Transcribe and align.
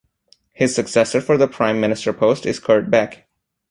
His 0.53 0.73
successor 0.73 1.21
for 1.21 1.37
the 1.37 1.47
prime 1.47 1.79
minister 1.79 2.11
post 2.11 2.47
is 2.47 2.59
Kurt 2.59 2.89
Beck. 2.89 3.27